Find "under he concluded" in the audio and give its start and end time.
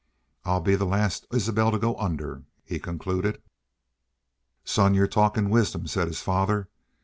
1.97-3.39